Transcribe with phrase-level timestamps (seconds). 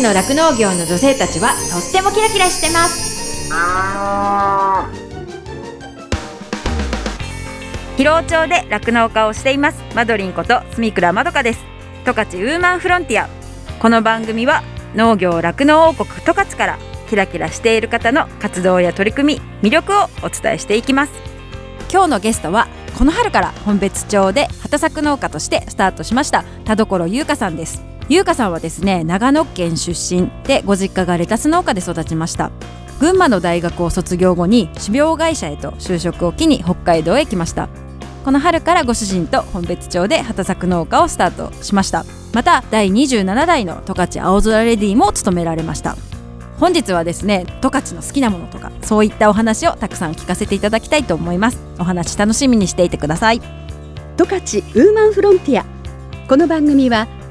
[0.00, 3.50] ちの酪農業の女性たちはとってもキラキラしてます。
[7.98, 9.82] 広尾町で酪農家をしています。
[9.94, 11.60] マドリンこと住倉まどかです。
[12.06, 13.28] 十勝ウーマンフロンティア。
[13.78, 14.62] この番組は
[14.94, 16.78] 農業酪農王国十勝から
[17.10, 21.12] キラキラしている方の活動や取り組み魅力をお伝えしていきます。
[21.92, 32.50] 今日のゲストはこの春から本別町で畑作農家としてスタートしました田所優香さんです優香さんはですね長野県出身でご実家がレタス農家で育ちました。
[32.98, 37.68] 群馬の大学を卒業後に種苗会社へと就職を機に北海道へ来ました。
[38.24, 42.04] この春からご主人と本別町で畑作農家をスタートしました。
[42.34, 45.96] また第27代の十勝青空レディも務められました。
[46.58, 51.60] 本日はですね十勝の好きなものとかそういったお話をたくさん聞かせていただきたいと思います。
[51.78, 53.40] お話楽しみにしていてください。
[54.16, 54.40] 十勝
[54.74, 55.64] ウーマンフロンティア。
[56.26, 57.06] この番組は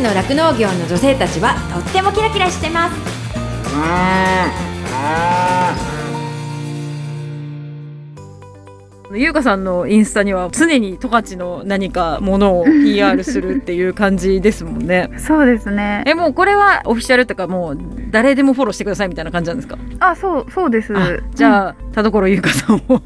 [0.00, 2.96] 市の酪農業の女性たちはとってもキラキラしてます。
[9.12, 15.10] 優香さんのインスタには常に十勝の何かものを PR するっていう感じですもんね。
[15.18, 16.04] そうですね。
[16.06, 17.78] えもうこれはオフィシャルとかもう
[18.10, 19.76] 誰でもフォローしてくださいみたいな感じなんですか？
[20.00, 20.70] あ、そう、そう。
[20.70, 20.96] です。
[20.96, 23.02] あじゃあ、田所優香さんを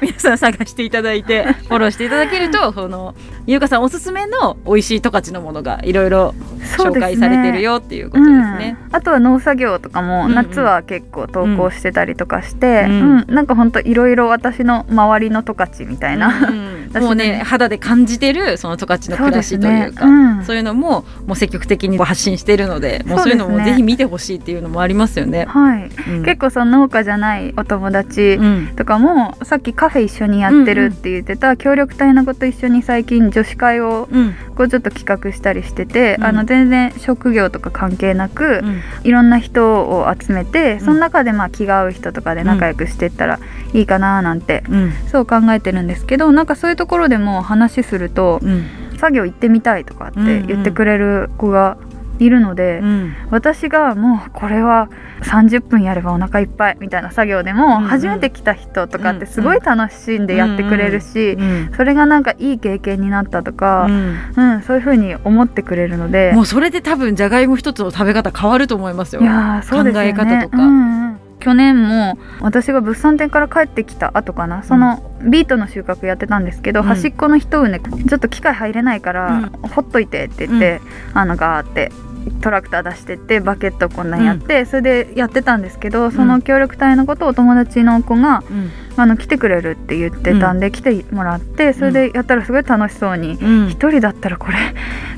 [0.00, 3.14] 皆さん探していただいてフォローしていただけるとその
[3.46, 6.34] 優香さんおすすめの美味しい十勝のものがいろいろ
[6.78, 8.76] 紹介されてるよっていうことですね。
[8.90, 10.34] うん、あとは農作業とかもうんうん。
[10.34, 13.16] 夏は結構投稿してたりとかして、ううん。
[13.22, 13.24] ん。
[13.28, 20.16] なんかほんといろいろ私の周りの十勝みたいな、うん もうね肌で感じてるその十勝の暮らしというかそうね。
[20.38, 20.44] うん。
[20.44, 25.46] そういうのももう積極的に発信しているのでもうそういうのもぜひ見てほしいっていうのもありますよね。
[25.48, 26.24] はい、うん。
[26.24, 28.68] 結構その農家じゃないお友達うん。
[28.76, 34.34] とかもさっきカフェ一緒にやってるって言ってた協力隊の子と一緒に最近女子会をうん。
[34.54, 36.24] こうちょっと企画したりしてて、うん。
[36.24, 38.82] あの全然職業とか関係なく、うん。
[39.02, 43.40] いろんな人を集めてその中でまあ気が合う人とかで仲良くしていったら
[43.74, 44.92] いいかななんて、うん。
[45.10, 48.64] そう考えてるんですけどなんかそういうところでも話するとうん。
[48.96, 51.76] 作業行ってみたいとかって言ってくれる子が
[52.20, 53.12] いるので、うん。
[53.30, 54.88] 私がもうこれは
[55.22, 64.16] 30分やればお腹いっぱいみたいな作業でも初めて来た人とかってすごい楽しんでやってくれるし、うんそれがなんかいい経験になったとか、うん。
[64.36, 69.22] うんそういう風に思ってくれるのでもうそれで多分じゃがいも一つの食べ方変わると思いますよ。
[69.22, 70.14] いやーそうですよね。
[70.14, 70.62] 考え方とか。
[70.62, 74.62] うんうん去年も私が物産展から帰ってきた後かな。
[74.62, 76.86] そのビートの収穫やってたんですけど、うん。
[76.86, 80.80] 端っこの一畝ちょっと機械入れないから、ほっといてって言って、
[81.12, 81.92] あのガーって
[82.40, 88.70] トラクター出してってバケットこんなんやって、それでやってたんですけどその協力隊の子とお友達の子が、うん。
[88.96, 93.32] あの来てくれるって言ってたんで、来てもらってそれでやったらすごい楽しそうに。
[93.32, 93.68] うん。
[93.68, 94.56] 一人だったらこれ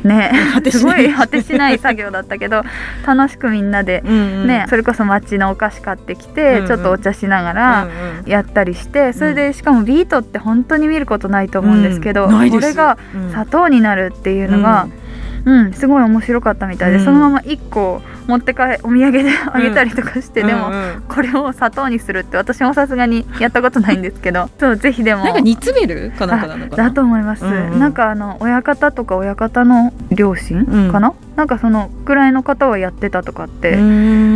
[0.03, 0.33] ね
[0.71, 2.63] すごい果てしない作業だったけど
[3.07, 4.47] 楽しくみんなで、うんうん。
[4.47, 6.67] ね、それこそ町のお菓子買ってきて、うんうん。
[6.69, 7.85] ちょっとお茶しながうんら
[8.23, 8.31] うん。
[8.31, 13.29] やったりして、それでしかもビートって本当に見ることないと思うんですけど、これがうん。
[13.29, 15.06] 砂糖になるっていうのが、うん
[15.73, 17.05] すごい面白かったみたいで、うん。
[17.05, 21.03] そのまま1個持って帰お土産であげたりとかして、でも、うんうん。
[21.09, 25.25] これを砂糖にするって私もさすがにやったことないんですけど そうぜひでも。
[25.25, 26.13] なんか煮詰める？
[26.19, 26.85] かなんかなのかな？
[26.89, 27.79] だと思います、うんうん。
[27.79, 30.93] なんかあの親方とか親方の両親うん。
[30.93, 34.36] かな、なんかそのくらいの方はやってたとかって、ううん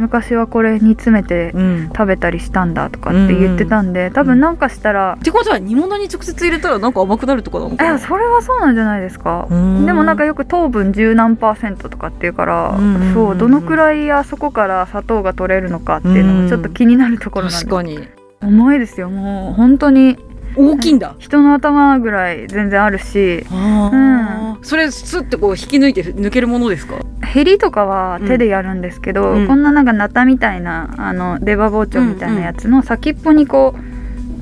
[0.00, 1.86] 昔はこれ煮詰めてうん。
[1.88, 7.90] 食べたりしたんだとかって言ってたんで、多分なんかしたら、ってことは煮物に直接入れたらなんか甘くなるとかなのいかな？
[7.92, 9.46] やそれはそうなんじゃないですか。
[9.50, 9.86] うん。
[9.86, 18.08] でもなんかよく糖分十何パーセントとかっていうから、うんうんうんそうどのくらいあそこから砂糖が取れるのかっていうのもちょっと気になるところなんで確かに。
[18.42, 19.10] 重いですよ。
[19.10, 20.16] もう本当に
[20.56, 23.44] 大きいんだ、 人の頭ぐらい全然あるし。
[23.50, 24.64] あー。
[24.64, 26.96] それスッてこう引き抜いて抜けるものですか？
[27.22, 29.46] ヘリとかは手でやるんですけど、うん。
[29.46, 33.89] こんななんかナタみたいなあの出刃包丁みたいなやつの先っぽにこう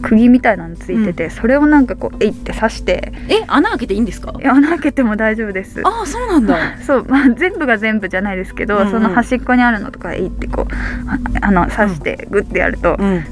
[0.01, 3.13] 釘みたいなのついてて、それをなんかこうえいって刺して。
[3.29, 4.35] え穴開けていいんですか？
[4.39, 5.81] いや穴開けても大丈夫です。
[5.85, 6.79] ああそうなんだ。
[6.85, 8.91] そう、まあ、全部が全部じゃないですけど、うんうん。
[8.91, 10.75] その端っこにあるのとかえいってこう
[11.09, 13.25] ああの刺してグッてやると、うん。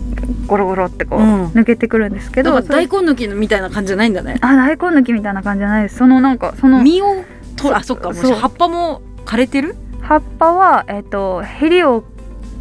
[0.46, 1.46] ゴロゴロってこう、うん。
[1.48, 4.36] 抜けてくるんですけだど大根抜きみたいな感じじゃないんだね。
[4.40, 5.96] あ大根抜きみたいな感じじゃないです。
[5.96, 7.24] そのなんかその実を
[7.56, 8.32] とあそっかもう。
[8.34, 9.76] 葉っぱも枯れてる？
[10.02, 12.04] 葉っぱは、えっとヘリを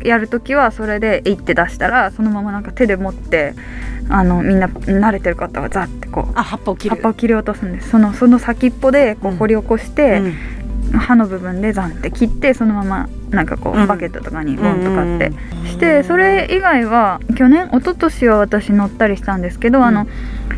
[0.06, 3.54] やるときはそれでえいって出したらそのままなんか手で持って
[4.10, 6.96] あのみんな慣れてる方はザってこうあ葉っぱを切る。
[6.96, 7.90] 葉っぱを切り落とすんです。
[7.90, 9.38] そのその先っぽでこううん。
[9.38, 10.34] 掘り起こして、うん
[10.92, 13.88] 刃の部分でザンって切ってそのままなんかこう、うん。
[13.88, 20.06] バケットとかにボンとかってうんしてそれ以外は去年一昨年は私乗ったりしたんですけど、あの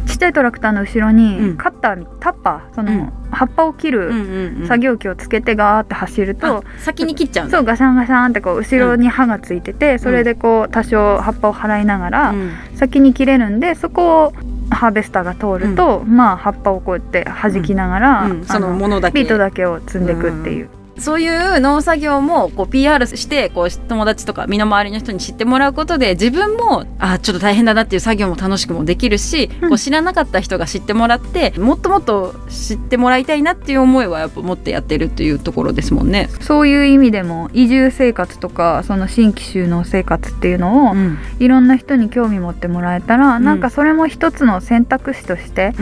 [0.05, 1.57] ちっちゃいトラクターの後ろうにん。
[1.57, 3.13] カッタータッパーその、うん。
[3.29, 12.51] 葉っぱを切る作業機をつけてガーって走ると、あ先に切っちゃうそうガシャンガシャンってこう後ろに刃がついてて、それでこう多少葉っぱを払いながら、うん。
[12.75, 14.33] 先に切れるんでそこを
[14.69, 18.45] ハーベスターが通ると、まあ葉っぱをこうやって弾きながら、うん。
[18.45, 19.19] そのあものだけ。
[19.19, 20.69] ビートだけを積んでいくっていう、
[20.99, 29.69] そういう農作業もこう PR してこう友達とか身の回りの人に知ってもらうことで自分もあちょっと大変だなっていう作業も楽しくもできるし、うん。
[29.69, 36.29] こう知らなかった人が知ってもらってもっともっと知ってもらいたいなっていう思いはやっぱ持ってやってるっていうところですもんね。
[36.41, 41.17] そういう意味でも移住生活とかその新規就農生活っていうのを、うん。
[41.39, 43.43] いろんな人に興味持ってもらえたら、うん。
[43.43, 45.73] なんかそれも一つの選択肢として、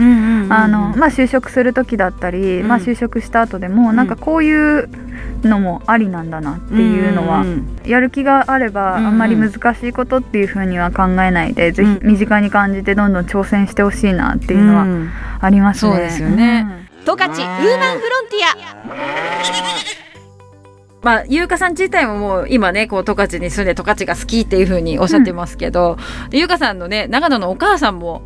[1.16, 2.68] 就職する時だったり、うん。
[2.68, 4.88] まあ、就職した後でも、んなんかこういう
[5.42, 7.80] のもありなんだなっていうのは、んん。
[7.84, 9.14] やる気があればあうんうん。
[9.14, 15.10] んまり難しいことっていうふうには考えないで、ぜひ身近に感じてどんどん挑戦してほしいなっていうのはん。
[15.40, 15.92] ありますね。
[15.92, 16.88] そうですよね。
[17.04, 18.44] 十勝ウーマンフロンティ
[20.02, 20.06] ア。
[21.02, 25.98] まあ、優香さん自体ももう今ねこう十勝に住んで十勝が好きっていうふうにおっしゃってますけど、
[26.30, 28.22] で優香さんのね長野のお母さんも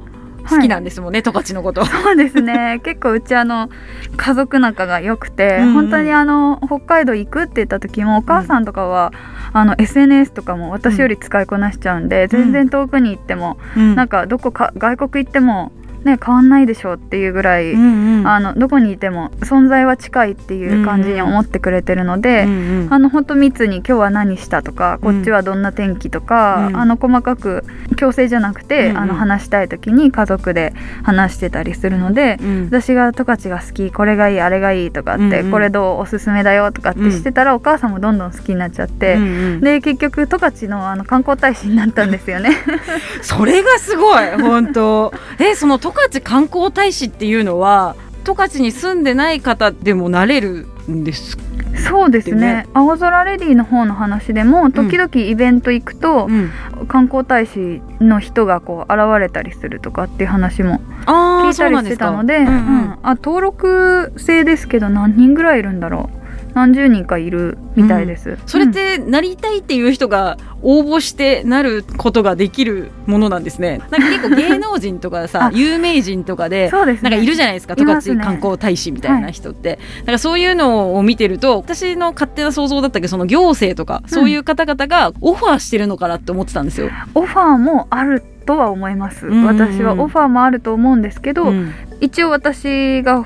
[0.48, 1.84] 好きなんですもんね、十勝のこと。
[1.84, 2.80] そうですね。
[2.84, 3.68] 結構うちあの
[4.16, 5.72] 家族仲が良くて、うんうん。
[5.74, 9.12] 本当にあの北海道行くって言った時もお母さんとかは、
[9.52, 13.94] あの SNS とかも私より使いこなしちゃうんで、全然遠くに行っても、うん。
[13.94, 15.72] なんかどこか外国行っても
[16.04, 18.26] ね変わんないでしょうっていうぐらい、うんうん。
[18.26, 27.64] あのどこにいても存在は近いっていう感じに思ってくれてるので、うんうんあの本当密に今日は何したとか、こっちはどんな天気とか、うんあの細かく
[27.96, 28.98] 強制じゃなくて、うんうん。
[28.98, 32.64] あの話したい時に家族で話してたりするので、うん。
[32.66, 35.50] 私が十勝が好きこれがいいあれがいいとかって、うんうん。
[35.50, 39.26] これどうおすすめだよとかってしてたら、お母さんもどんどん好きになっちゃって、うんう
[39.56, 39.60] ん。
[39.60, 42.50] で結局十勝のあの観光大使になったんですよね。
[43.22, 45.12] それがすごい本当。
[45.38, 51.42] えその十勝観光大使っていうのは十勝に住んでない方でもなれるんですか、
[51.88, 52.40] そうですね。
[52.40, 52.66] ね。
[52.74, 56.50] 青空レディの方の話でも時々イベント行くと、うん、
[56.86, 62.46] 観光大使の人がこう現れたりするとかっていう話も聞いたりしてたので、うん。
[62.46, 62.98] うんうん。
[63.02, 66.19] あ登録制ですけど何人ぐらいいるんだろう？
[66.54, 73.80] 何十人かいるみたいです、それってなりたいっていう人が応募してなることができるものなんですね。
[73.90, 77.10] なんか結構芸能人とかさ あ有名人とかでそうですね。
[77.10, 86.90] なんかいるじゃないですか十勝観光大使みたいな人って、なんかそういうのを見てると私の勝手な想像だったけどその行政とかそういう方々がオファーしてるのかなって思ってたんですよ。
[87.14, 89.46] オファーもあるとは思います、うんうんうん。
[89.46, 91.72] 私はオファーもあると思うんですけど、うん。
[92.00, 93.24] 一応私が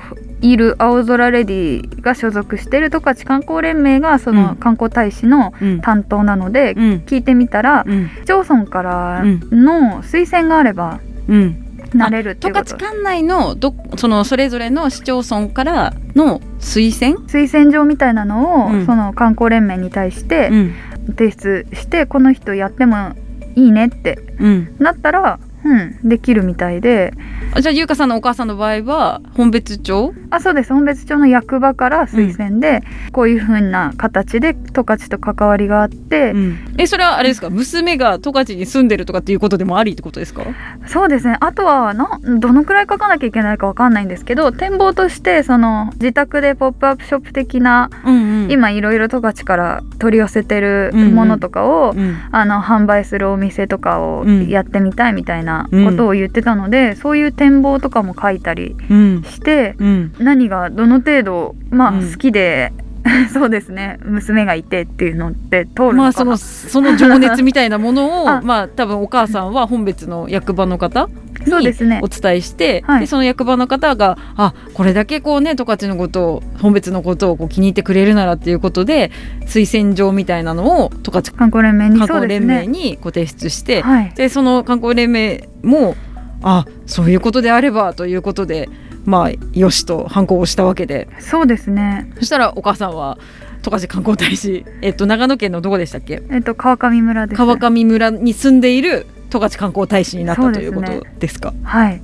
[0.51, 4.37] いる青空レディが所属している十勝観光連盟がそうん。
[4.37, 5.81] の観光大使のうん。
[5.81, 7.03] 担当なので、うん。
[7.05, 8.09] 聞いてみたら、うん。
[8.23, 11.61] 市町村からの推薦があればうん。
[11.93, 18.85] なれる十勝管内のどそのそれぞれの市町村からの推薦、推薦状みたいなのを、うん。
[18.85, 20.73] その観光連盟に対してうん。
[21.17, 23.13] 提出して、この人やっても
[23.55, 27.11] いいねってうん、なったら、うん、できるみたいで。
[27.53, 30.13] あじゃあ優香さんのお母さんの場合は本別町？
[30.29, 30.71] あそうです。
[30.73, 36.33] 本別町の役場から推薦で、こういうふうな形で十勝と関わりがあって、
[36.77, 37.49] えそれはあれですか？
[37.49, 40.43] 娘が十勝に住んでるとかっていうことでもありってことですか？
[40.85, 41.37] そうですね。
[41.39, 48.51] あとはなどのくらい書かなきゃいけないかわかんないんですけど展望としてその自宅でポップアップショップ的な、うんうん。
[48.51, 52.17] 今いろいろ十勝から取り寄せてるものとかを、うん。
[52.31, 54.47] あの販売するお店とかをうん。
[54.49, 59.23] やってみたいみたいなことを言ってたので、そういう展望とかも書いたりうん。
[59.23, 60.13] してうん。
[60.19, 62.11] 何がどの程度、まあ、うん。
[62.11, 62.73] 好きで
[63.31, 63.99] そうですね。
[64.03, 71.07] 娘がいてっていうのって通るまあそのその情熱みたいなものを あまあ多分お母さんは本別の役場の方
[71.39, 71.99] にそうですね。
[72.01, 72.99] お伝えして、はい。
[73.01, 79.11] でその役場の方があこれだけこうね十勝のことを本別のことをこう気に入ってくれるならっていうことで
[79.45, 82.67] 推薦状みたいなのを十勝観光連盟に観光連盟ね。
[82.67, 84.13] にご提出して、はい。
[84.15, 85.95] でその観光連盟も
[86.41, 88.69] あそういうことであればということで
[89.05, 91.07] まあよしと反抗をしたわけで。
[91.19, 92.11] そうですね。
[92.17, 93.17] そしたらお母さんは
[93.61, 96.21] 十勝観光大使、えっと、長野県のどこでしたっけ？
[96.29, 97.37] えっと川上村です。
[97.37, 101.53] 川上村に住んでいる十勝観光大使になったねということですか？
[101.63, 102.01] はい。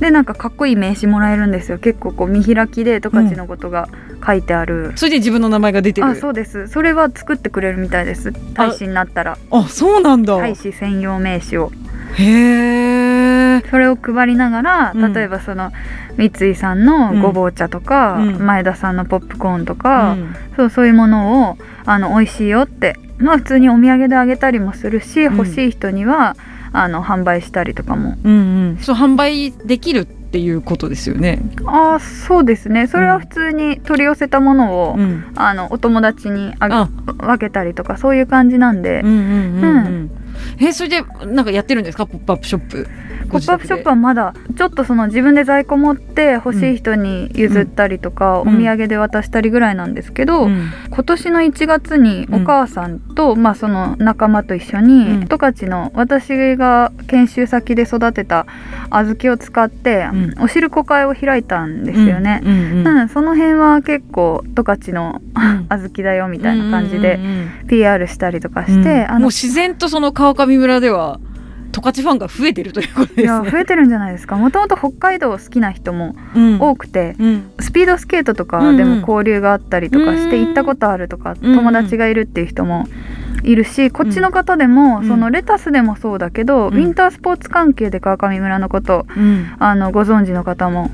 [0.00, 1.78] でなんかかっこいい名刺もらえるんですよ。
[1.78, 3.88] 結構こう見開きで十勝のことが
[4.24, 6.06] 書いてある、それで自分の名前が出てる。
[6.06, 6.68] あそうです。
[6.68, 8.32] それは作ってくれるみたいです。
[8.54, 9.36] 大使になったら。
[9.50, 10.36] あそうなんだ。
[10.36, 11.72] 大使専用名刺を
[12.14, 13.62] へえ。
[13.70, 15.12] それを配りながら、うん。
[15.12, 15.72] 例えばその
[16.16, 18.46] 三井さんのごぼう茶とか、うん。
[18.46, 20.34] 前田さんのポップコーンとか、うん。
[20.56, 25.36] そうそういうものをあの美味しいよってまあ普通にお土産であげたりもするし、うん。
[25.36, 26.36] 欲しい人には
[26.72, 28.16] あの販売したりとかも。
[28.24, 28.36] うんう
[28.72, 28.78] ん。
[28.78, 31.40] そう販売できるっていうことですよね。
[31.66, 32.86] ああそうですね。
[32.86, 35.24] それは普通に取り寄せたものを、うん。
[35.36, 39.64] あのお友達にあ分けたりとかそういう感じなんで、うんうんうん。
[39.64, 40.10] うん。
[40.60, 42.06] えそれでなんかやってるんですか？
[42.06, 42.86] ポップアップショップ。
[43.28, 48.56] ポップアップショップはまだちょっとその自分で在庫持って欲しい人に譲ったりとか、うん。
[48.56, 50.70] お土産で渡したりぐらいなんですけど、うん。
[50.90, 55.26] 今年の1月にお母さんと、まあその仲間と一緒にうん。
[55.26, 58.46] 十勝の私が研修先で育てた
[58.90, 60.42] 小豆を使って、うん。
[60.42, 62.40] お汁粉会を開いたんですよね。
[62.44, 62.50] うん。
[62.50, 62.58] うん。
[62.58, 62.86] うん。
[62.86, 65.20] うんその辺は結構十勝の
[65.68, 68.66] 小豆だよみたいな感じでうんうんうんうん PR したりとかうん。
[68.66, 71.20] して、あのもう自然とその川上村では
[71.72, 73.24] 十勝ファンが増えてるということいですね。
[73.24, 74.36] や増えてるんじゃないですか。
[74.36, 76.58] もともと北海道好きな人もうん。
[76.60, 77.50] 多くて、うん。
[77.60, 81.54] スピードスケートとかでも交流があったりとかしてうん行ったことあるとかうん。
[81.54, 82.86] 友達がいるっていう人も
[83.44, 85.08] いるしこっちの方でもうん。
[85.08, 86.74] そのレタスでもそうだけどうん。
[86.74, 89.54] ウィンタースポーツ関係で川上村のことうん。
[89.58, 90.90] あのご存知の方も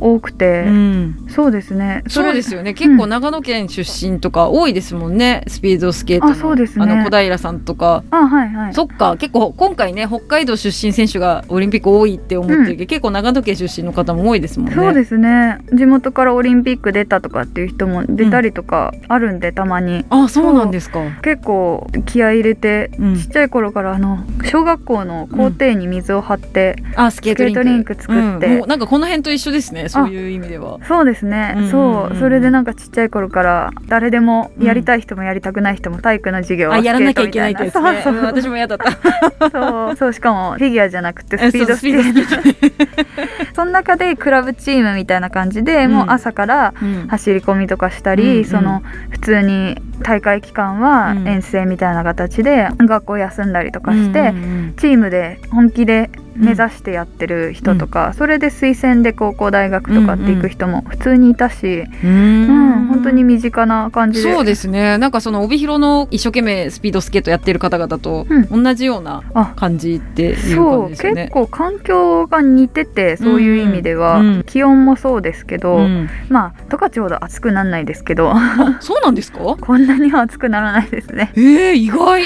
[0.00, 0.64] 多くて。
[0.66, 1.26] うん。
[1.28, 2.02] そうですね。
[2.08, 6.32] そうですよよね結構長野県出身とか多いですもんね、スピードスケートの。
[6.32, 6.84] あそうですね。
[6.84, 8.74] あの小平さんとか、あはいはい。
[8.74, 9.16] そっか。
[9.16, 14.74] 結構今回ね北海道出身選手がオリンピック多いって思ってるけど、結構長野県出身の方も多いですもんね。
[14.74, 15.58] そうですね。
[15.72, 20.04] 地元からオリンピック出たとかっていう人も出たりとかあるんでたまに。
[20.10, 21.00] あそうなんですか。
[21.22, 23.16] 結構気合い入れてうん。
[23.16, 28.46] ちっちゃい頃からあの小学校の校庭に水を張って、あスケートリンク作って。
[28.46, 28.58] うん。
[28.58, 30.78] もうなんかこの辺と一緒ですねそういう意味では。
[30.84, 32.16] そうですね、うんうんうんそう。
[32.18, 38.02] それでなんかちっちゃい頃から誰でもやりたい人もやりたくない人も体育の授業はあやらなきゃいけないってやつね。
[38.04, 38.14] そうそう。
[38.14, 39.50] うん私も嫌だった。
[39.50, 39.96] そう。
[39.96, 43.54] そうしかもフィギュアじゃなくてえスピードスケート。
[43.54, 47.06] その中でクラブチームみたいな感じで、もう朝からうん。
[47.08, 48.44] 走り込みとかしたり、うんうん。
[48.44, 51.28] その普通に大会期間はうん。
[51.28, 54.36] 遠征みたいな形で学校休んだりとかして、うんうんう
[54.68, 54.74] ん。
[54.76, 62.70] チームで本気で目指してやってる人とか、それで推薦で高校大学とかって行く人も普通にいたし、ううん。
[62.82, 64.32] ん本当に身近な感じで。
[64.34, 64.98] そうですね。
[64.98, 69.52] なんかその帯広の一生懸命スピードスケートやってる方々とう同じようなあ。
[69.56, 71.32] 感じっていう感じですよね結。
[71.34, 74.44] 構環境が似ててそういう意味では、うんうん。
[74.44, 76.08] 気温もそうですけど、うん。
[76.28, 78.30] まあ十勝ほど暑くならないですけど。
[78.34, 79.38] あそうなんですか？
[79.60, 81.32] こんなには暑くならないですね。
[81.36, 82.22] えー、意外、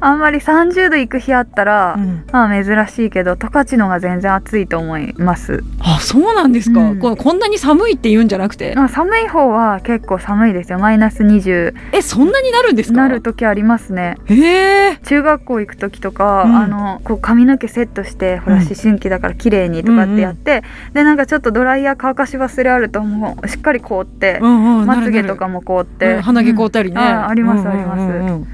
[0.00, 2.24] あんまり30度行く日あったら、うん。
[2.32, 5.62] まあ珍しいけど十勝のが全然暑いと思います。
[5.80, 6.98] あそうなんですか、うん。
[6.98, 8.74] ここんなに寒いって言うんじゃなくて？
[8.74, 10.78] まあ寒い方は結構寒いですよ。
[10.78, 12.96] マイナス20えそんなになるんですか？
[13.02, 14.16] なる時ありますね。
[14.26, 14.98] へえ。
[15.04, 16.56] 中学校行く時とか、うん。
[16.56, 18.62] あのこう髪の毛セットしてほらうん。
[18.66, 20.62] 思春期だから綺麗にとかってやって、
[20.92, 27.02] でなんかちょっとドライヤー乾かし忘れあるともうしっかり凍って、うんうんまつげとも、かも凍って、うん鼻毛凍ったりね、うん。
[27.02, 28.12] あありますうんうんうんあります。
[28.12, 28.48] うん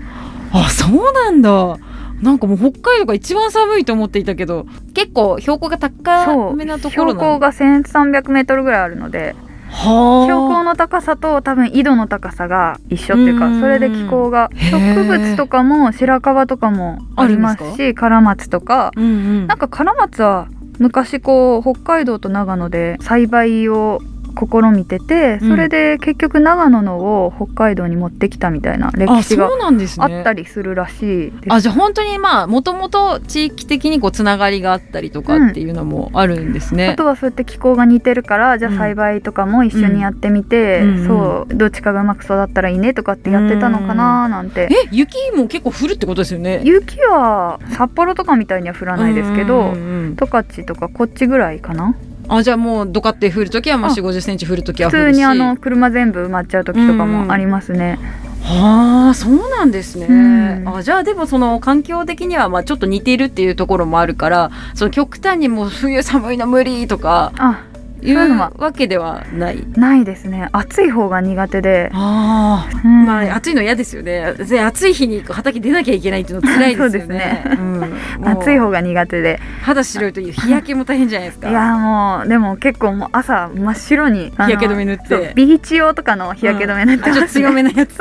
[0.55, 1.79] あそうなんだ
[2.23, 9.35] なんかもう北海道が一番寒いと思っていたけど結構標高が高めなところ標高が1300メートルぐらいあるので
[9.69, 10.27] はあ。
[10.27, 13.39] 標高の高さと多分緯度の高さが一緒っていううん。
[13.39, 19.47] かそれで気候がへ植ー物とかも白樺とかもありますしカラマツとかうんうん。
[19.49, 20.49] なんかカラマツは
[20.79, 24.01] 昔こう北海道と長野で栽培を
[24.33, 25.49] 試みててうん。
[25.51, 30.07] それで結局長野のを北海道に持ってきたみたいな歴あ史がそうなんですね。
[30.19, 31.37] あったりするらしいです。
[31.49, 36.91] あじゃあ本当にまあもともと地域的にこうつながりがあったりとかっていうのもあるんですね。
[36.91, 38.79] あとはそうやって気候が似てるからじゃあうん。
[38.79, 41.07] 栽培とかも一緒にやってみて、うん。
[41.07, 46.63] そうどっちかがうまく育ったらいいねとかってやってたのかななんて、え雪も結構降るってことですよね。
[46.65, 50.17] 雪は札幌とかみたいには降らないですけど、うんうんうん。
[50.17, 51.95] 十勝とかこっちぐらいかな
[52.29, 55.15] あじゃあもうドカって降るときはもしあ5 0センチ降るときは普降るし。
[55.15, 57.99] 通にあの車全部埋まっちゃう時とかもありますね。
[58.43, 60.69] はあそうなんですね、うん。
[60.69, 67.33] あじゃあでもその環境的にはまあちょっと似ているっていうところもあるからその極端にもう冬寒いの無理とか。
[67.37, 67.65] あ
[68.03, 69.65] いそうわけではない。
[69.77, 70.49] ないですね。
[70.53, 73.07] 暑い方が苦手で、ああうん。
[73.07, 74.35] まあ暑いの嫌ですよね。
[74.35, 77.45] で暑い日に畑出なきゃいけないっていうの辛いですよね。
[77.45, 77.95] そうん。
[78.29, 79.41] 暑い方が苦手で。
[79.63, 81.49] 肌白いという日焼けも大変じゃないですか。
[81.49, 85.33] いやもうでも結構もう朝真っ白に日焼け止め塗って。
[85.37, 87.99] ビーチ用とかの日焼け止め塗ってあちょっとます、ね強めなやつ。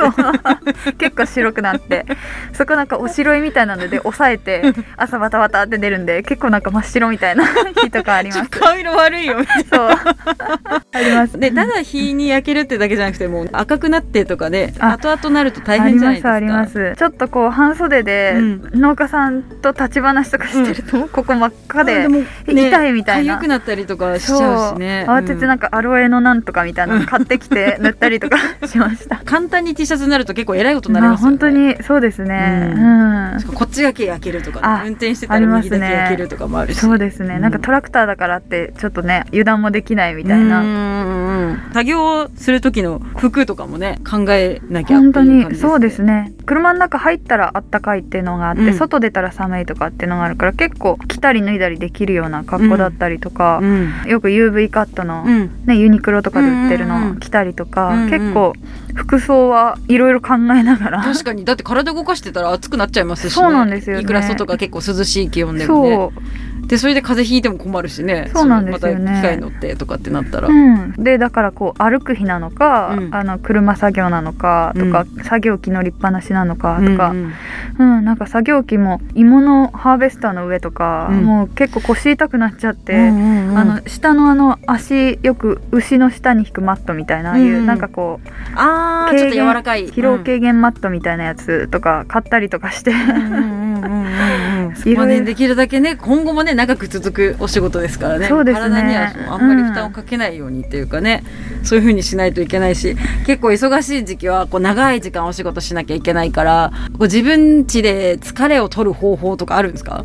[0.98, 2.06] 結構白くなって。
[2.52, 7.44] そこなんかおしろいみたいなので押さえて朝バタバタって出るんで結構なんか真っ白みたいな
[7.82, 8.50] 日とかあります。
[8.50, 9.36] 顔色悪いよ。
[9.72, 9.91] そう
[10.92, 11.38] あります。
[11.38, 16.32] でただ日に焼けるってだけじゃなくてもう赤くなってとかであ後々なると大変じゃないですか。
[16.32, 16.98] ありますあります。
[16.98, 18.62] ちょっとこう半袖でうん。
[18.74, 22.08] 農家さんと立ち話とかしてると、ここ真っ赤で
[22.46, 23.36] 痛いみたいな。
[23.36, 25.04] 痒くなったりとかしちゃうしね。
[25.08, 29.22] 慌ててなんか、かアロエのなんとかみたいなの買ってきて塗ったりとかしました。
[29.24, 32.74] 簡単に T シャツになると結構えらいことになりますよね、本当にそうですね。
[32.74, 36.80] ううん、こっちだけ焼けるとか、運転してたら右だけ焼けるとかもあるし。
[36.80, 41.58] そうですね、うんなんかトラクターだからってちょっとね油断もできないみたいな、うんうんうん。
[41.72, 46.32] 作業する時の服とかもね考えなきゃ本当にそうですね。
[46.46, 48.74] 車の中入ったらあったかいっていうのがあって、うん。
[48.74, 53.92] 外出たら寒いとかっていうのがあるから結構着たり脱いだりできるような格好だったりとか、うん。
[54.06, 55.50] よく UV カットの、うん。
[55.66, 58.10] ね、ユニクロとかで売ってるの着たりとか、うんうん。
[58.10, 58.54] 結構
[58.94, 61.02] 服装はいろいろ考えながら。
[61.02, 61.44] 確かに。
[61.44, 64.02] だって体動かしてたら暑くなっちゃいますし、ね、そうなんですよね。
[64.02, 65.94] いくら外が結構涼しい気温でもね。
[65.94, 66.22] そう
[66.66, 68.30] でそれで風邪ひいても困るしね。
[68.32, 69.04] そうなんですよね。
[69.04, 73.14] また機械乗ってとかってなったら、うん、でだからこう歩く日なのか、うん。
[73.14, 77.32] あの車作業なのかとか、作業機乗りっぱなしなのかとか、うん
[77.78, 78.04] うん。
[78.04, 81.24] なんか作業機も芋のハーベスターの上とか、うん。
[81.24, 83.58] もう結構腰痛くなっちゃって、うんうんうん。
[83.58, 89.88] あの下のあの足よく牛の下に引くマットみたいなああいう、うんなんかこうあーちょっと柔らかい。
[89.88, 98.28] 疲労軽減マットみたいなやつとか買ったりとかして、うんうんうんうんうんうんいろいろまあねできるだけね今後もね長く続くお仕事ですからね。
[98.28, 98.68] そうですね。
[98.68, 101.22] 体にはあんまり負担をかけないようにっていうかね、
[101.62, 110.04] そういう風にしないといけないし結構忙しい時期はこう長い時間お仕事しなきゃいけないからこう自分家で疲れを取る方法とかあるんですか、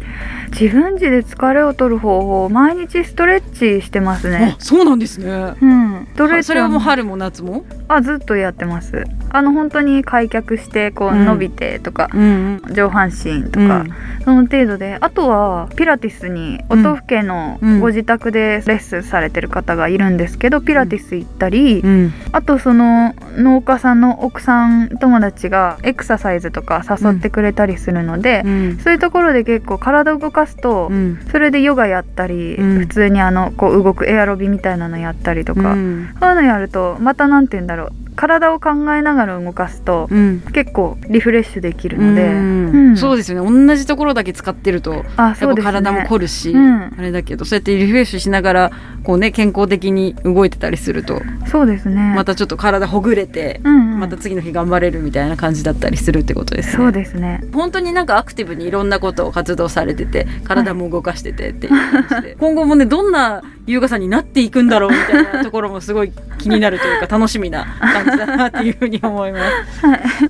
[0.52, 3.42] 自分家で疲れを取る方法毎日ストレッ
[3.80, 4.56] チしてますね。
[4.60, 5.54] あそうなんですね。
[5.62, 11.26] うん、ストレッチそれはもう春も夏も、あずっとやってますあの本当に開脚してこううん。
[11.26, 13.94] 伸びてとか、うん上半身とか、うん。
[14.24, 17.80] その程度であとはピラティスに音更家のうん。
[17.80, 22.14] ご自宅でレッスンされてる方がいるんですけど、ピラティス行ったり、うん。
[22.32, 28.78] あとその農家さんの奥さん友達がエクササイズとか誘ってくれたりするので、うん。
[28.78, 31.20] そういうところで結構体を動かすと、うん。
[31.32, 32.80] それでヨガやったり、うん。
[32.80, 36.10] 普通にあのこう動くエアロビみたいなのやったりとか、うん。
[36.20, 40.42] そういうのやるとまたなんて言うんだろう体を考えながら動かすとうん。
[40.52, 42.90] 結構リフレッシュできるので、うん。
[42.90, 42.98] うん。
[42.98, 43.68] そうですよね。
[43.68, 45.62] 同じところだけ使ってるとあやっぱそうね。
[45.62, 46.94] 体も凝るし、うん。
[46.98, 48.72] あれだけどそうやってリフレッシュしながら
[49.08, 51.22] こうね健康的に動いてたりすると。
[51.50, 52.14] そうですね。
[52.14, 54.00] またちょっと体ほぐれて、うんうん。
[54.02, 56.76] また次の日頑張れるみたいな感じだったりするってことですね。
[56.76, 57.42] そうですね。
[57.54, 61.74] 本当になんかアクティブにいろんなことを活動されてて体も動かしててっていう
[62.10, 69.46] 感じで、 今後もねどんな優香さんになっていくんだろうみたいなところもすごい気になるというか楽しみな感じだなっていうふうに思います。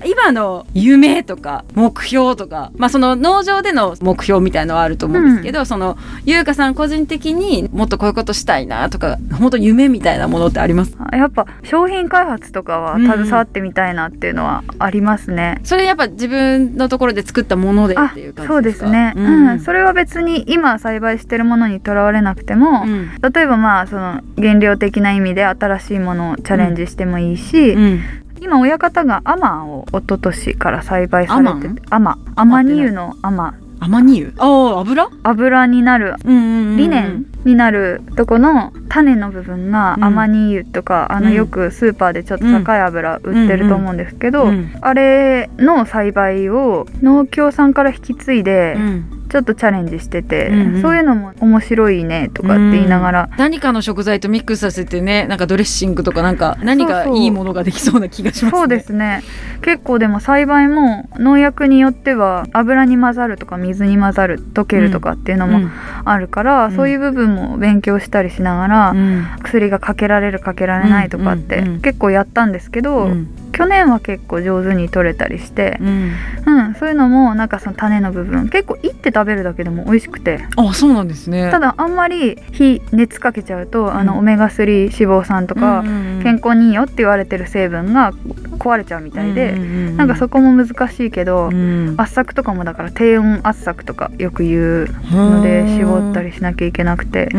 [0.06, 10.96] 今の夢とか目標とか、まあ、その農場での目標みたいのはあると思うんですけど、その優香さん個人的にもっとこういうことしたいなとか本当夢みたいなものってあります？
[11.12, 19.60] やっぱ商品開発とかは携わってみたいなっていうのはありますね、それやっぱ自分のところで作ったものであっていう感じそうですすね、うん。
[19.60, 23.10] それは別に今栽培してるものにとらわれなくても、うん。
[23.34, 28.02] 例えばまあその原料的な意味で新しいものをチャレンジしてもいいし、うん。
[28.40, 32.20] 今親方がアマを一昨年から栽培されてアてアマ。
[32.36, 35.10] アマニ油のアマアマニ油ああ油？
[35.24, 40.04] 油になるうんうんうん理念になるとこの種の部分がうん。
[40.04, 41.34] アマニ油とか、あのうん。
[41.34, 44.72] よくスーパーでちょっと高い油売ってると思うんですけど、うん。
[44.82, 50.82] あれの栽培を農協さんから引き継いでうんちょっとチャレンジしてて、うんうん。
[50.82, 58.60] そういうのも面白いねとかって言いながら、何かの食材とミックスさせてねなんかドレッシングとかなんか何かそうそういいものができそうな気がしますね。
[58.60, 59.24] そうですね。
[59.62, 65.72] 結構でも栽培も農薬によっては油に混ざるとか水に混ざる溶けるとかっていうのもうん。
[66.06, 66.76] あるから、うん。
[66.76, 69.26] そういう部分も勉強したりしながら、うん。
[69.44, 76.12] 薬がかけられるかけられないとかって結構やったんですけど、うん去年は結構上手に取れたりして、うん。
[76.46, 80.46] うん、そういうのもなんかその種の部分結構いって食べるだけでも美味しくて。
[80.56, 81.50] あそうなんですね。
[81.52, 84.08] ただあんまり火熱かけちゃうと、あうん。
[84.08, 85.84] のオメガ3脂肪酸とか、
[86.24, 88.14] 健康にいいよって言われてる成分が
[88.60, 89.54] 壊れちゃうみたいで、
[89.98, 91.96] なんかそこも難しいけど、うん。
[91.98, 97.30] 圧搾とかもだから低温圧搾とかよく言うので絞ったりしなきゃいけなくて。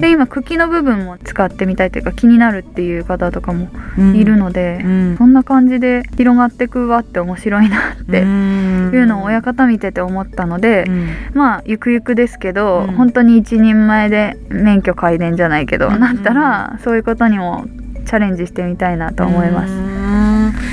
[0.00, 3.68] で今茎の部分も使ってみたいというか気になるっていう方とかも
[3.98, 4.16] うん。
[4.16, 17.66] いるので、うんそんな感じで広がってくわって面白いなってうんいうのを親方見てて思ったので、うんまあゆくゆくですけど、うん本当に一人前で免許改伝じゃないけど、うんなったらそういうことにも
[18.06, 19.90] チャレンジしてみたいなと思います。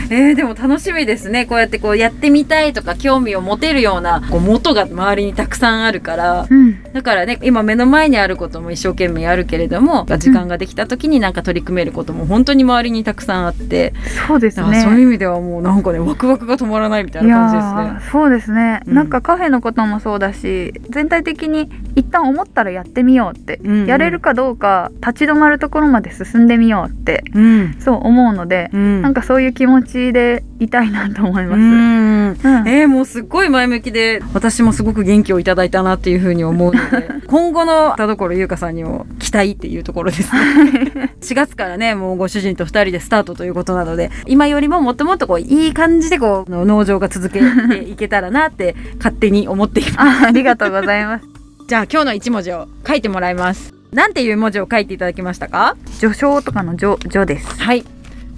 [0.07, 0.13] す。
[0.13, 1.45] えー、でも楽しみですね。
[1.45, 6.47] こうやってこうやってみたいとか興味を持てるようなこう元が周りにたくさんあるから。
[6.49, 13.93] うん、だからね今目の前にあることも一生懸命やるけれども時間ができた時になんか取り組めることも本当に周りにたくさんあって、
[14.27, 15.03] そうですだからそういうね。
[15.03, 18.11] 意味ではもうなんかねワクワクが止まらないみたいいな感じですね。
[18.11, 27.75] そうですね、うんなんかカフェのこともそうだし全体的に一旦思ったらやってみようって、うんうんやれるかどうか立ち止まるところまで進んでみようってうん。
[27.79, 29.01] そう思うので、うん。
[29.01, 31.59] なんかそういう気持ちでいたいなと思います。
[31.59, 36.86] うんうんえー、もうすっごい前向きで私もすごく元気をいただいたなっていうふうに思うので
[37.27, 41.13] 今後の田所優香さんにも期待っていうところですね。
[41.21, 50.25] 4月からねもうご主人と2人でスタートということなので今よりももっともっとこういい感じでこう農場が続けていけたらなって勝手に思っています。
[50.25, 51.25] あありがとうございます。
[51.67, 53.73] じゃあ今日の一文字を書いてもらいます。
[53.91, 55.75] なんていう文字を書いていただきましたか？
[55.99, 57.61] 序章とかの序序です。
[57.61, 57.83] はい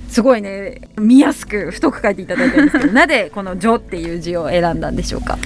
[0.09, 5.37] すごいね見やすく太く書いていただいたんですけど なぜこの「序」っていう字を選んだんでしょうか？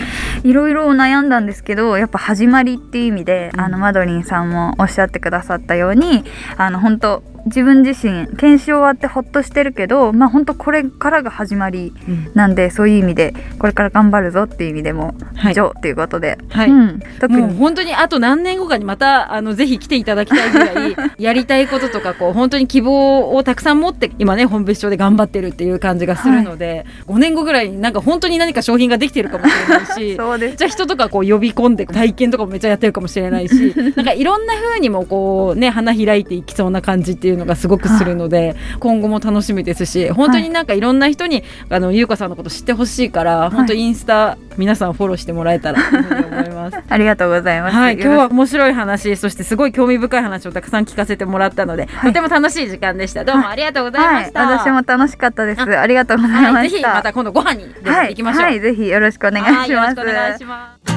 [0.43, 3.60] いろいろ悩んだんですけどやっぱ始まりっていう意味で、うん。
[3.62, 6.23] あのマドリンさんもおっしゃってくださったように
[6.58, 11.93] あの本当自分自身研修終わってほっとしてるけどまあ本当これからが始まり
[12.34, 15.53] なんでそういう意味でこれから頑張るぞっていう意味でも「はい。
[15.53, 16.69] ジョ」っていうことで、はい。
[16.69, 17.41] うん、特に。
[17.41, 30.58] もう本当にあと何年後かにまたあのぜひ来ていただきたいぐらい やりたいこととかこう本当に希望をたくさん持って今ね本別町で頑張ってるっていう感じがするので、5年後ぐらいになんか本当に何か商品ができてるかもしれないし そうです。
[30.58, 46.78] じゃあ人とかこう呼び込んで体験とかもめっちゃやってるかもしれないし なんかいろんな風にもこうね花開いていきそうな感じっていうのがすごくするので今後も楽しみですし本当になんかいろんな人にあの優香さんのこと知ってほしいから本当インスタ皆さんフォローしてもらえたら と思います。
[46.88, 47.76] ありがとうございます。
[47.76, 53.24] はい、今日は面白い話、そしてすごい興味深い話をたくさん聞かせてもらったので、はいとても楽しい時間でした。
[53.24, 54.41] どうもありがとうございまはい、した。
[54.41, 55.62] 私も楽しかったです。
[55.62, 56.89] ありがとうございまはい、ぜした。
[56.89, 57.63] ひまた今度ご飯に
[58.10, 58.43] 行きましょう。
[58.43, 59.60] はい、ぜひよろしくお願いします。
[59.60, 60.93] はいよろしくお願いします。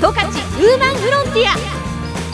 [0.00, 1.79] 十勝ウーマンフロンティア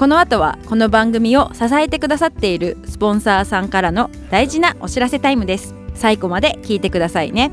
[0.00, 5.74] この後はこの番組を支えてくださっているスポンサーさんからの大事なお知らせタイムです。
[5.94, 7.50] 最後まで聞いてくださいね。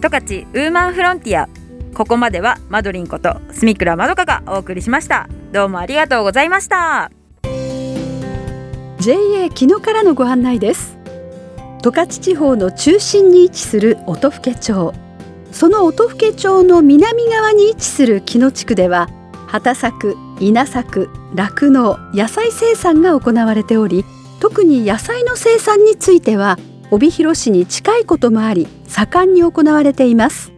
[0.00, 1.50] 十勝ウーマンフロンティア。
[1.92, 5.28] ここまではマドリンこと住倉まどかがお送りしました。
[5.52, 7.10] どうもありがとうございました。
[8.98, 10.96] JA 木野からのご案内です。
[11.82, 14.94] 十勝地方の中心に位置する音更町。
[15.50, 19.10] その音更町の南側に位置する木野地区では
[19.46, 24.04] 畑作稲作酪農野菜生産が行われており
[24.40, 26.58] 特に野菜の生産については
[26.90, 30.52] 帯広市に近いこともあり盛んに行われています。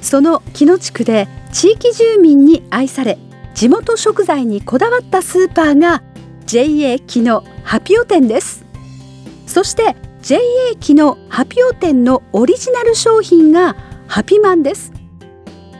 [0.00, 3.18] その木野地区で地域住民に愛され
[3.54, 6.02] 地元食材にこだわったスーパーが
[6.46, 8.64] JA 木のハピオ店です。
[9.46, 10.38] そして JA
[10.78, 14.92] 木のハピオ店のオリジナル商品がハピマンです。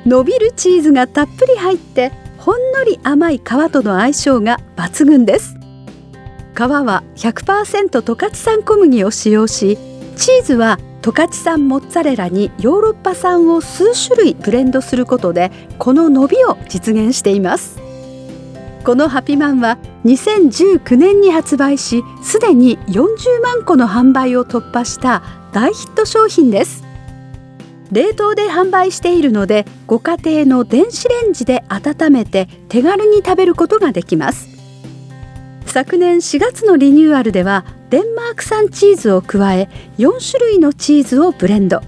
[0.05, 5.57] 伸びるチーズがたっぷり入ってほんのり甘い皮との相性が抜群です。
[6.55, 9.79] 皮は100%十勝産小麦を使用し
[10.17, 17.81] チーズは十勝産モッツァレラにヨーロッパ産を数種類ブレンドすることでこの伸びを実現しています。
[18.85, 26.92] このハピマンは2019年に発売しすでに40万個の販売を突破した大ヒット商品です。
[27.93, 34.49] 冷凍で販売しているのでご家庭の電子レンジで温めて手軽に食べることができます。
[35.67, 41.81] 昨年4月のリニューアルではデンマーク産チーズを加え4種類のチーズをブレンド。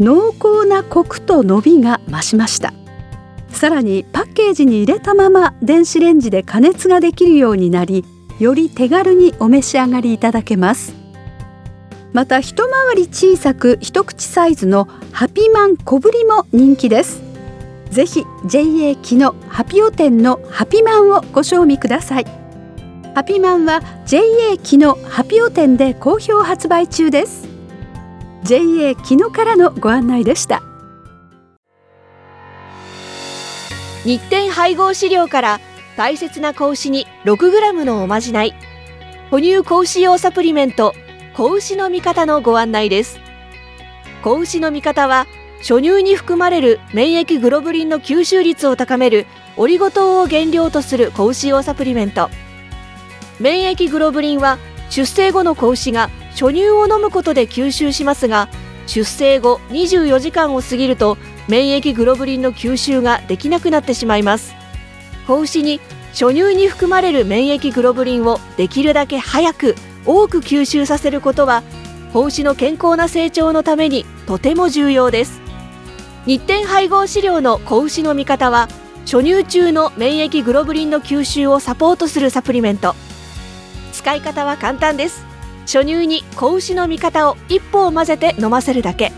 [0.00, 2.72] 濃厚なコクと伸びが増しました。
[3.50, 8.04] さらにパッケージに入れたまま電子レンジで加熱ができるようになり
[8.40, 11.03] より手軽にお召し上がりいただけます。
[12.14, 17.20] また一回り小さく一口サイズのハピマン小ぶりも人気です。
[17.90, 22.26] ぜひ JA 木のハピオ店のハピマンをご賞味ください。
[23.16, 24.22] ハピマンは JA
[24.62, 27.48] 木のハピオ店で好評発売中です。
[28.44, 30.62] JA 木のからのご案内でした。
[34.04, 35.60] 日展配合飼料から
[35.96, 38.54] 大切な子牛に 6g のおまじない。
[39.32, 40.94] 哺乳子牛用サプリメント
[41.34, 43.18] 子牛の味方のご案内です。
[44.22, 45.26] 子牛の味方は
[45.58, 52.30] 初乳に含まれる免疫グロブリンの吸収率を高めるオリゴ糖を原料とする子牛用サプリメント。
[53.40, 54.58] 免疫グロブリンは
[54.90, 58.48] 出生後の子牛が初乳を飲むことで吸収しますが
[58.86, 61.18] 出生後24時間を過ぎると
[61.48, 64.54] 免疫グロブリンの吸収ができなくなってしまいます。
[65.26, 65.80] 子牛に
[66.12, 69.74] 初乳に含まれる免疫グロブリンをできるだけ早く
[70.06, 71.62] 多く吸収させることは
[72.12, 75.40] 子牛の健康な成長のためにとても重要です。
[76.26, 78.68] 日展配合飼料の子牛の味方は
[79.04, 82.94] 初乳中の免疫グロブリンの吸収をサポートするサプリメント。
[83.92, 85.24] 使い方は簡単です。
[85.66, 89.12] 初乳に子牛の味方を一歩を混ぜて飲ませるだけ。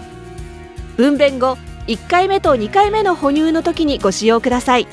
[0.96, 4.88] 分娩後1回目と2回目の哺乳の時にご使用ください。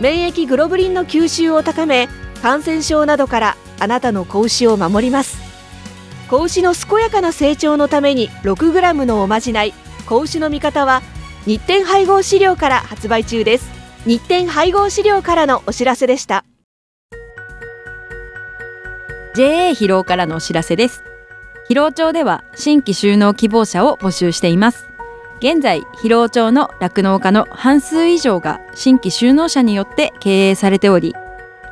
[0.00, 2.08] 免疫グロブリンの吸収を高め
[2.40, 5.38] 感染症などからあなたの子牛を守ります。
[6.28, 9.72] 子牛の健やかな成長のために 6g のおまじない。
[10.06, 11.02] 子牛の味方は
[11.46, 13.70] 日展配合飼料から発売中です。
[14.04, 16.44] 日展配合飼料からのお知らせでした。
[19.34, 21.02] JA 疲労からのお知らせです。
[21.70, 24.88] 疲労町では新規就農希望者を募集しています。
[25.38, 31.14] 現在疲労町の酪農家の半数以上が新規就農者によって経営されており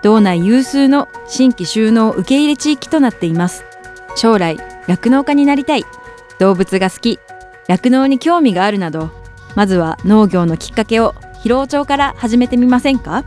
[0.02, 3.64] 道内有数の新規就農受け入れ地域となっています。
[4.14, 4.56] 将来
[4.86, 5.84] 酪農家になりたい。
[6.38, 7.18] 動物が好き。
[7.68, 9.10] 酪農に興味があるなど
[9.56, 13.24] まずは農業のきっかけを疲労町から始めてみませんか？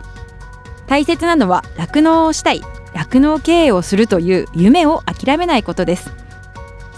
[0.88, 2.62] 大切なのは酪農をしたい。
[2.93, 6.12] 酪農経営をするという夢を諦めないことです。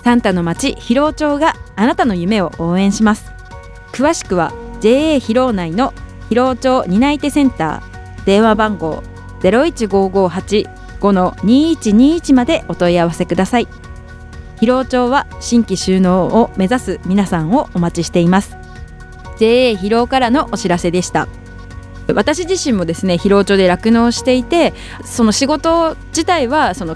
[0.04, 3.32] サンタの町広労町があなたの夢を応援します。
[3.92, 5.94] 詳しくは JA 広労内の
[6.30, 8.26] 広労町担い手センター。
[8.26, 9.04] 電話番号
[9.42, 13.68] 01558の2121までお問い合わせください。
[14.60, 18.56] 広労町は新規収納を目指す皆さんをお待ちしています。
[19.40, 21.28] JA 広労からのお知らせでした。
[22.14, 24.74] 私自身もですね広労町で酪農していて
[25.04, 26.96] その仕事自体はその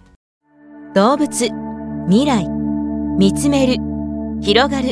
[0.93, 1.49] 動物
[2.09, 2.45] 未来
[3.17, 3.81] 見つめる
[4.41, 4.89] 広がる。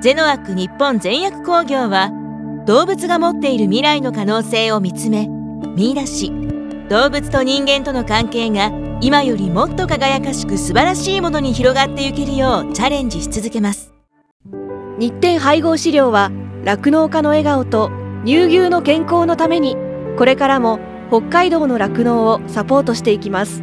[0.00, 2.10] ゼノアック日本全薬工業は
[2.66, 5.28] 動物が持っている未来の可能性を見つめ
[5.76, 6.32] 見出し
[6.88, 8.72] 動物と人間との関係が
[9.02, 13.92] 今よりもっと輝かしく素晴らしいものに広がっていけるようチャレンジし続けます。
[14.98, 16.30] 日展配合飼料は
[16.64, 17.90] 酪農家の笑顔と
[18.24, 19.76] 乳牛の健康のために
[20.16, 23.62] これからも北海道の酪農をサポートしていきます。